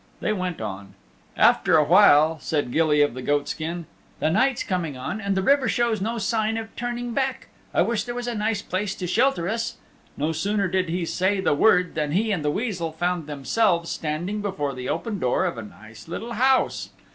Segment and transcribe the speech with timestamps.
[0.19, 0.95] They went on.
[1.37, 3.85] After a while said Gilly of the Goatskin,
[4.19, 7.49] "The night's coming on and the fiver shows no sign of turning back.
[7.71, 9.77] I wish there was a nice place to shelter us."
[10.17, 13.91] No sooner did he say the word than he and the Weasel found them selves
[13.91, 16.89] standing before the open door of a nice little house.